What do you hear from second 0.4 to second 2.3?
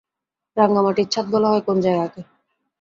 রাঙামাটির ছাদ বলা হয় কোন জায়গাকে?